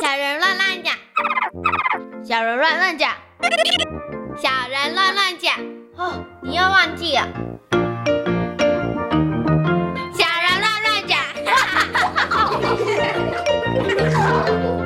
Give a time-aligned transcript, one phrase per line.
[0.00, 0.94] 小人乱乱讲，
[2.24, 3.10] 小人乱乱讲，
[4.36, 5.54] 小人乱乱讲。
[5.96, 7.28] 哦，你又忘记了。
[10.14, 11.18] 小人乱乱讲。
[11.46, 12.50] 哈哈哈哈哈
[14.40, 14.81] 哈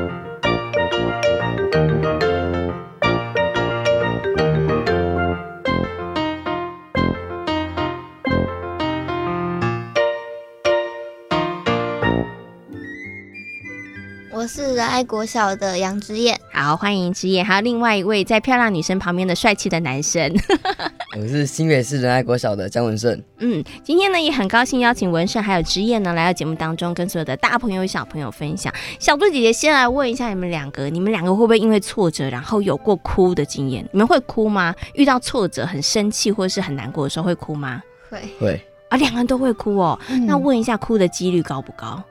[14.97, 20.35] 爱国小的杨之燕，好，欢迎之燕，还有另外一位在漂亮女生旁边的帅气的男生。
[21.21, 23.23] 我是新北市仁爱国小的江文胜。
[23.41, 28.73] 嗯，今天呢也很高兴邀请文胜还有之燕呢来到节目当中，跟所有的大朋友小朋友分享。
[28.99, 33.87] 小杜姐姐先来问一下你们两个，你们两个会不会因为挫折然后有过哭的经验？
[33.93, 34.75] 你们会哭吗？
[34.95, 37.83] 遇到挫折很生气或者是很难过的时候会哭吗？
[38.09, 40.01] 会会，啊，两个人都会哭哦。
[40.09, 42.03] 嗯那问一下，哭的几率高不高？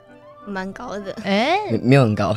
[0.46, 1.16] 蛮高的。
[1.24, 2.34] 哎，没没有很高，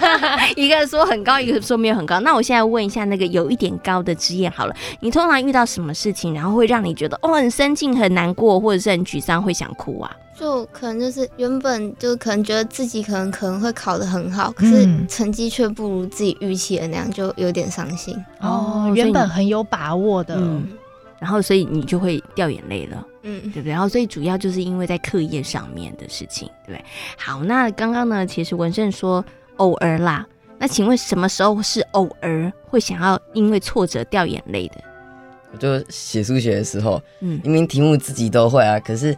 [0.56, 2.20] 一个说很高，一个说没有很高。
[2.20, 10.16] 那我现在问一下那个有一点高的职业好了，你通常遇到什么事情，然后会让你觉得哦很生气、很难过，或者是很沮丧，会想哭啊？
[10.38, 18.16] 就可能就是原本就可能觉得自己可能可能会考得很好，可是嗯成绩却不如自己预期的那样，就有点伤心。
[18.40, 20.68] 哦，原本很有把握的，嗯，
[21.20, 23.06] 然后所以你就会掉眼泪了。
[23.22, 23.72] 嗯，对不对？
[23.72, 26.84] 然后所以主要就是因为在课业上面的事情，对不对？
[27.18, 29.24] 好，那刚刚呢，其实文胜说
[29.56, 30.26] 偶尔啦，
[30.58, 34.76] 那请问什么时候是偶尔会想要因为挫折掉眼泪的？
[35.52, 39.16] 我就写数学的时候，嗯，明明题目自己都会啊，可是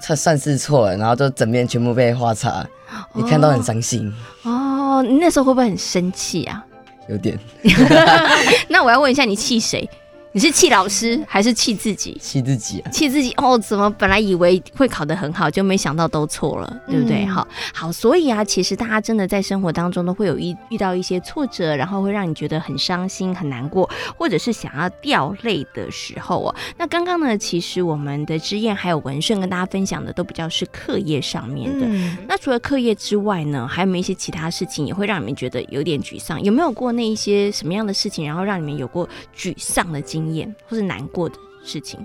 [0.00, 2.66] 算算是错了，然后就整面全部被画叉，
[3.14, 4.12] 你看到很伤心，
[4.44, 6.64] 哦，你那时候会不会很生气啊？
[7.08, 7.38] 有点
[8.68, 9.88] 那我要问一下，你气谁？
[10.34, 12.16] 你是气老师还是气自己？
[12.18, 12.90] 气自己啊。
[12.90, 17.24] 气自己哦，怎么本来以为会考得很好，就没想到都错了，对不对？
[17.26, 26.54] 嗯好好，所以啊，其实大家真的在生活当中都会有一遇到一些挫折，然后会让你觉得很伤心、很难过，或者是想要掉泪的时候哦。
[26.78, 31.86] 那刚刚呢，其实我们的之燕还有文顺跟大家分享的都比较是课业上面的。
[31.86, 36.42] 嗯，那除了课业之外呢，还有没有一些其他事情也会让你们觉得有点沮丧？
[36.42, 39.06] 有没有过那一些什么样的事情，然后让你们有过
[39.36, 41.34] 沮丧的经验，或是难过的
[41.64, 42.04] 事情？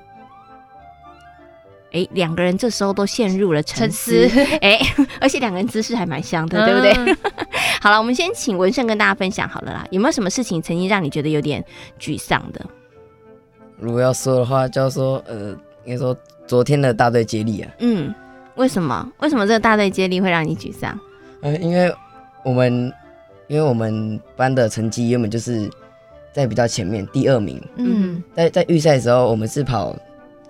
[1.93, 4.77] 哎，两个人这时候都陷入了沉沉思思，，哎，
[5.21, 6.93] 而且两个人姿势还蛮像的，对不对？
[6.93, 7.17] 嗯
[7.79, 11.63] 好了，我们先请文胜跟大家分享好了啦，有没有什么事情曾经让你觉得有点
[11.99, 12.65] 沮丧的？
[13.79, 15.51] 如果要说的话，就要说呃，
[15.85, 18.13] 应该说昨天的大队接力啊，嗯，
[18.55, 19.09] 为什么？
[19.19, 20.99] 为什么这个大队接力会让你沮丧？
[21.41, 21.93] 呃，因为
[22.43, 22.91] 我们
[23.47, 25.69] 因为我们班的成绩原本就是
[26.37, 29.97] 在比较前面，第二名，嗯，在在预赛的时候，我们是跑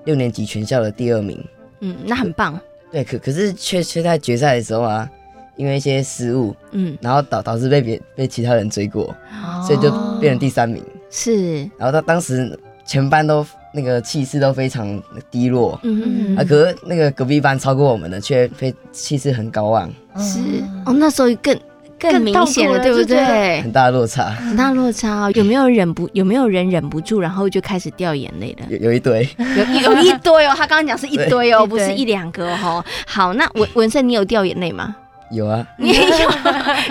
[0.04, 1.42] 六年级全校的第二名，
[1.80, 2.60] 嗯，那很棒，
[2.92, 5.10] 对，可可是却却在决赛的时候啊，
[5.56, 9.90] 因为一些失误，嗯，然后导导致被别被其他人追过，哦所以就
[10.20, 10.84] 变成第三名。
[11.10, 20.40] 是，然后他当时全班都那个气势都非常低落，嗯啊，可是那个隔壁班超过我们的却非气势很高昂，是。
[20.42, 20.84] 嗯。
[20.86, 21.58] 哦，那时候更
[22.00, 23.62] 更更明显了，对不对？
[23.62, 28.68] 很大落差，很大落差哦，有没有忍不有没有人忍不住，然后就开始掉眼泪了？
[28.70, 29.28] 有有一堆，
[29.82, 32.84] 有有一堆哦，他刚刚讲是一堆哦，不是一两个哦。
[33.06, 34.96] 好，那文文胜，你有掉眼泪吗？
[35.30, 36.30] 有啊， 你也有，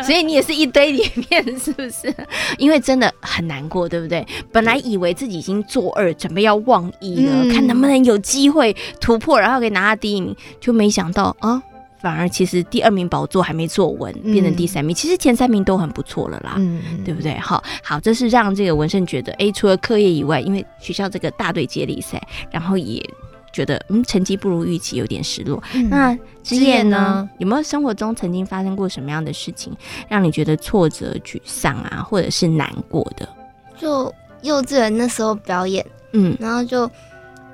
[0.05, 2.13] 所以你也是一堆里面，是不是？
[2.59, 4.27] 因为真的很难过，对不对？
[4.53, 11.63] 本来以为自己已经做二，准备要忘一了，嗯看能不能有机会突破，然后可以拿到第一名，就没想到啊。
[12.07, 14.95] 反而其实第二名宝座还没坐稳，变成第三名。
[14.95, 16.55] 其实前三名都很不错了啦。
[16.57, 17.37] 嗯，对不对？
[17.37, 23.05] 好好，这是让这个文胜觉得，哎，除了课业以外，因为学校这个大队接力赛，然后也
[23.53, 25.61] 觉得嗯成绩不如预期，有点失落。
[25.75, 27.31] 嗯那之之燕燕呢呢？
[27.39, 29.77] 有没有生活中曾经发生过什么样的事情，
[30.09, 33.29] 让你觉得挫折、沮丧啊，或者是难过的？
[33.77, 36.89] 就幼稚园那时候表演，嗯，然后就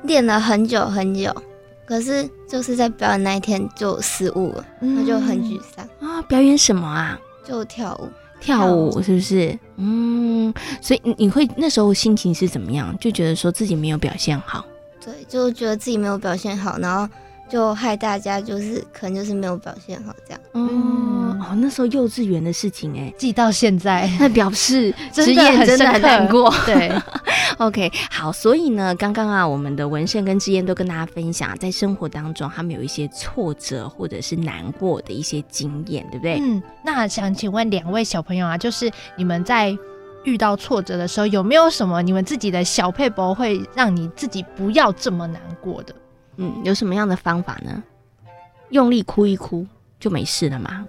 [0.02, 1.34] 练了很久很久，
[1.92, 7.20] 可是就是在表演那一天就失误了，那就很沮丧，啊，表演什么啊？
[7.46, 8.08] 就跳舞。
[8.40, 9.58] 跳舞是不是？
[9.76, 12.96] 嗯，所以你你会那时候心情是怎么样？
[12.98, 14.64] 就觉得说自己没有表现好。
[15.04, 17.06] 对，就觉得自己没有表现好，然后
[17.50, 20.40] 就害大家就是可能就是没有表现好这样。
[20.52, 26.52] 哦、嗯哦，那时候幼稚园的事情哎、记到现在， 那表示真职业真的很难过。
[26.64, 26.90] 对，
[27.58, 36.38] OK，好，所以呢，刚刚啊，我们的文胜跟志燕都跟大家分享，在生活当中他们有一些挫折或者是难过的一些经验，对不对？
[36.40, 39.76] 嗯，那想请问两位小朋友啊，就是你们在
[40.24, 45.94] 遇到挫折的时候，有没有什么你们自己的小配博会让你自己不要这么难过的？
[46.36, 47.82] 嗯，有什么样的方法呢？
[48.70, 49.66] 用力哭一哭
[50.00, 50.86] 就没事了嘛？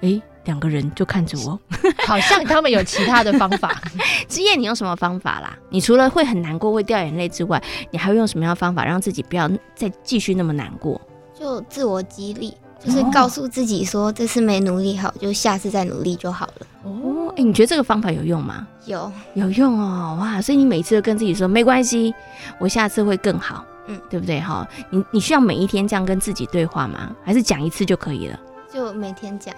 [0.00, 1.58] 哎，两个人就看着我。
[2.06, 3.80] 好像他们有其他的方法。
[4.28, 5.56] 之夜，你用什么方法啦？
[5.68, 11.00] 你除了会很难过、会掉眼泪之外，你还会用什么样的方法让自己不要再继续那么难过？
[11.38, 12.54] 就自我激励，
[12.84, 16.66] 就是告诉自己说这次没努力好，就下次再努力就好了。
[16.82, 18.66] 哦，哎，你觉得这个方法有用吗？
[18.86, 20.40] 有有用哦，哇！
[20.42, 22.14] 所以你每次都跟自己说没关系，
[22.58, 24.40] 我下次会更好，嗯嗯，对不对？
[24.40, 27.14] 哈，你你需要每一天这样跟自己对话吗？
[27.24, 28.38] 还是讲一次就可以了？
[28.72, 29.54] 就每天讲，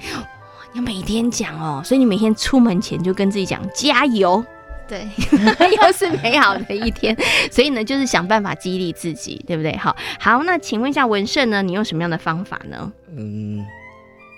[0.74, 4.42] 要每天讲哦，所以你每天出门前就跟自己讲加油，
[4.88, 5.06] 对，
[5.76, 7.16] 又是美好的一天。
[7.50, 9.76] 所以呢，就是想办法激励自己，对不对？
[9.76, 12.92] 好，好，那请问一下文胜呢，你用什么样的方法呢？
[13.14, 13.64] 嗯，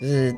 [0.01, 0.37] 就是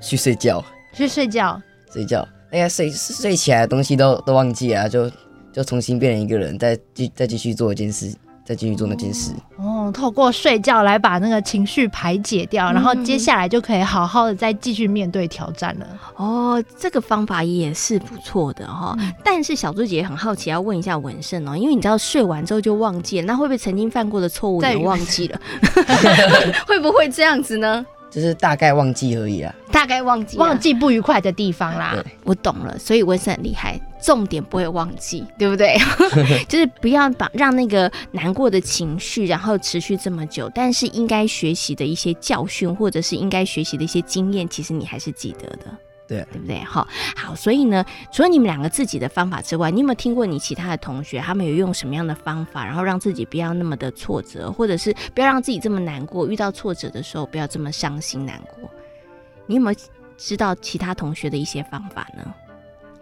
[0.00, 0.62] 去睡觉，
[0.92, 1.60] 去睡觉，
[1.90, 5.10] 睡觉，那个睡睡起来的东西都都忘记啊，就
[5.52, 9.32] 就重新变成一个人，再继再继续做一件事，再继续做那件事。
[9.56, 15.86] 哦，透过睡觉来把那个情绪排解掉，然后接下来就可以好好的再继续面对挑战了。
[16.16, 25.40] 哦，这个方法也是不错的哈、但是小猪姐姐很好奇，要问一下文胜哦，因为你知道睡完之后就忘记了，那会不会曾经犯过的错误再也忘记了？
[26.66, 27.84] 会不会这样子呢？
[28.14, 29.52] 就是大概忘记而已啦。
[29.72, 31.96] 大概忘记，忘记不愉快的地方啦。
[32.22, 35.76] 我懂了，所以文胜很厉害，重点不会忘记，对不对？
[36.48, 45.64] 就是不要把让那个难过的情绪，然后持续这么久，但是应该学习的一些教训，或者是应该学习的一些经验，其实你还是记得的。
[46.06, 46.62] 对对不对？
[46.64, 46.86] 好，
[47.16, 58.70] 好，所以呢，除了你们两个自己的方法之外，你有没有听过你其他的同学他们有用什么样的方法，然后让自己不要那么的挫折，或者是不要让自己这么难过，遇到挫折的时候不要这么伤心难过？
[59.46, 59.78] 你有没有
[60.16, 62.34] 知道其他同学的一些方法呢？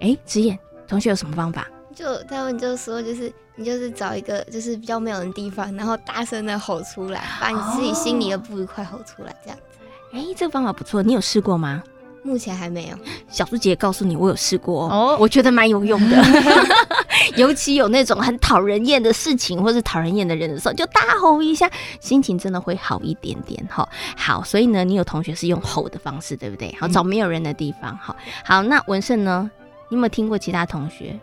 [0.00, 1.68] 哎，直言同学有什么方法？
[1.94, 9.78] 就他们就说，就是你就是找一个就是比较没有人的地方，然后大声的吼出来，把你自己心里的不愉快吼出来，这样子。
[10.12, 11.82] 哎，这个方法不错，你有试过吗？
[12.22, 12.96] 目前还没有，
[13.28, 16.16] 小猪姐告诉你，我有试过哦哦，我觉得蛮有用的。
[17.36, 21.70] 尤其有那种很讨人厌的事情，或是讨人厌的人的时候，就大吼一下，
[22.00, 23.88] 心情真的会好一点点哈。
[24.16, 26.74] 好，所以呢，你有同学是用吼的方式，对不对？
[26.80, 27.96] 好，找没有人的地方。
[27.98, 29.50] 好，好，那文胜呢？
[29.88, 31.18] 你有没有听过其他同学？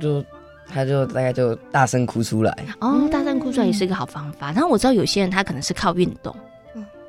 [0.00, 0.24] 就
[0.68, 4.52] 他就大概就大声哭出来，哦，大声哭出来也是一个好方法。
[4.52, 6.47] 然后我知道有些人他可能是靠运动嗯。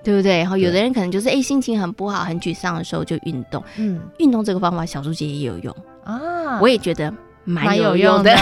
[0.10, 0.40] 对不对？
[0.40, 3.64] 然后有的人可能就是哎、心情很不好、很沮丧的时候就运动。
[3.78, 7.14] 嗯运动这个方法，小猪姐也有用，啊，我也觉得
[7.44, 8.36] 蛮有用的。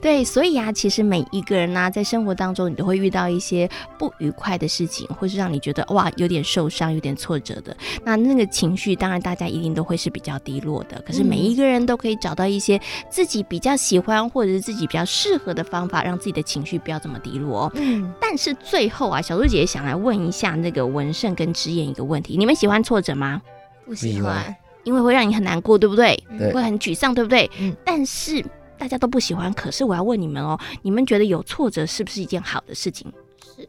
[0.00, 7.76] 对，所以啊，其实每一个人呢、在生活当中，你都会遇到一些不愉快的事情，或是让你觉得哇有点受伤、有点挫折的。
[8.04, 11.02] 那那个情绪，当然大家一定都会是比较低落的。
[11.06, 17.72] 可是每一个人都可以找到一些自己比较喜欢，或者是自己比较适合的方法，让自己的情绪不要这么低落哦。
[17.74, 23.40] 嗯，但是最后啊，小猪姐姐想来问一下那个文胜跟之言一个问题：你们喜欢挫折吗？
[23.84, 24.54] 不喜欢。
[24.84, 26.16] 因为会让你很难过，对不对？
[26.38, 27.50] 对会很沮丧，对不对？
[27.58, 28.44] 嗯但是
[28.78, 33.10] 大家都不喜欢，可是我要问你们哦，你们觉得有挫折是不是一件好的事情？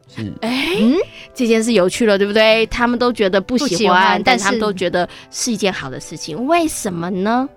[0.06, 0.96] 是哎、嗯
[1.32, 2.66] 这件事有趣了，对不对？
[2.66, 7.48] 他们都觉得不不喜欢，喜欢但但他们都觉得是一件好的事情，为什么呢？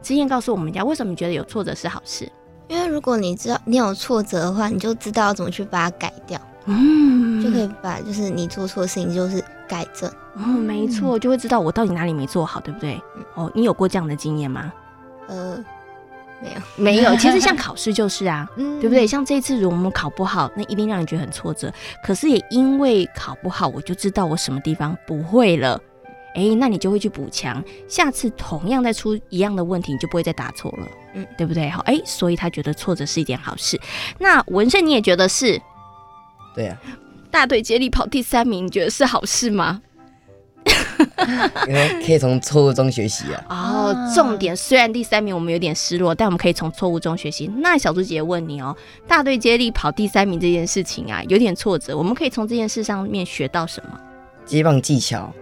[0.00, 2.30] 之前告诉我们家，为什么你觉得有挫折是好事？
[2.68, 10.08] 因为如果你知道你有挫折的话，你就知道怎么去把它改掉，嗯就可以把就是你做错的事情就是改正。
[10.36, 13.00] 哦，没错，就会知道我到底哪里没做好，对不对？
[13.34, 14.72] 哦，你有过这样的经验吗？
[15.26, 15.58] 呃，
[16.42, 19.06] 没有， 没有， 其实像考试就是啊，嗯对不对？？
[19.06, 21.72] 像这一次如果我们考不好，那一定让你觉得很挫折。
[22.02, 25.80] 可是也因为考不好，我就知道我什么地方不会了。
[26.34, 31.68] 哎，那你就会去补强，下次同样再出一样的问题，你就不会再答错了，嗯嗯，对不对？
[31.68, 33.78] 好，哎，所以他觉得挫折是一件好事。
[34.18, 35.60] 那文胜你也觉得是
[36.54, 36.78] 对啊，
[37.32, 39.82] 大队接力跑第三名，你觉得是好事吗？
[41.68, 43.44] 因为可以从错误中学习啊。
[43.48, 47.50] 哦啊，重点虽然第三名我们有点失落，但我们可以从错误中学习。
[47.58, 53.98] 那小猪姐姐问你哦，大队接力跑第三名这件事情啊，有点挫折，我们可以从这件事上面学到什么？
[54.46, 55.32] 接棒技巧，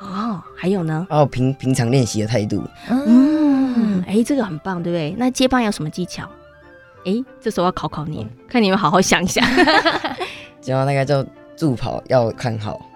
[0.00, 1.06] 哦，还有呢？
[1.10, 5.14] 哦平平常练习的态度，嗯，哎，这个很棒，对不对？
[5.18, 6.28] 那接棒有什么技巧？
[7.04, 9.44] 哎，这时候要考考你，看你们好好想一想
[10.64, 12.91] 然后大概就助跑要看好，啊，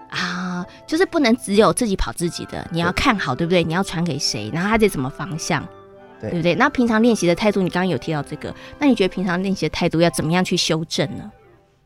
[0.87, 3.65] 就是不能只有自己跑自己的，你要看好，对不对？
[3.65, 5.67] 你要传给谁，然后他在什么方向，
[6.21, 6.55] 对对不对？
[6.55, 11.31] 那平常练习的态度，你刚刚有提到这个，那你觉得平常练习的态度要怎么样去修正呢？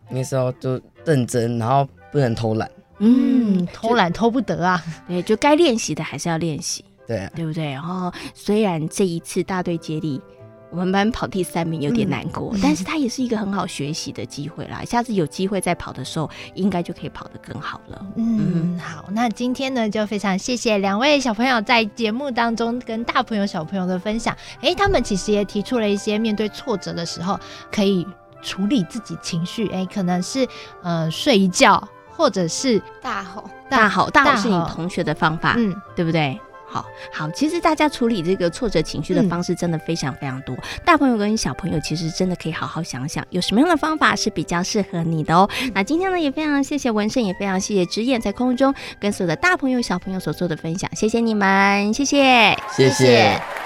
[0.08, 2.70] 那时候就认真，然后不能偷懒。
[2.98, 4.82] 嗯，偷懒偷不得啊。
[5.08, 7.70] 对，就该练习的还是要练习，对啊，对不对？
[7.70, 10.20] 然后虽然这一次大队接力
[10.70, 14.84] 我们班跑第三名有点难过，但是他也是一个很好学习的机会啦。
[14.84, 18.06] 下次有机会再跑的时候，应该就可以跑得更好了。
[18.16, 24.36] 嗯，好，那今天呢，就非常谢谢两位小朋友在节目当中跟大朋友小朋友的分享。
[24.60, 27.38] 诶，他们其实也提出了一些面对挫折的时候
[27.72, 28.06] 可以
[28.40, 30.46] 处理自己情绪，诶，可能是
[30.82, 36.38] 呃睡一觉，或者是大吼，大吼大吼是你同学的方法，嗯，对不对？
[36.70, 40.56] 好好，其实大家处理这个挫折情绪的嗯方式真的非常非常多。
[40.84, 45.50] 大朋友跟小朋友其实真的可以好好想想，有什么样的方法是比较适合你的哦。
[45.74, 52.56] 那今天呢，也非常谢谢文胜，也非常谢谢之燕在空中跟所有的大朋友小朋友所做的分享，谢谢你们，谢谢。
[52.76, 53.59] 谢谢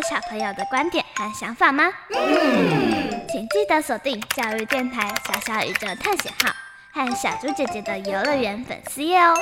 [0.00, 1.92] 小朋友的观点和想法吗？
[3.28, 6.50] 请记得锁定教育电台《小小宇宙探险号》
[6.92, 9.34] 和小猪姐姐的游乐园粉丝页哦。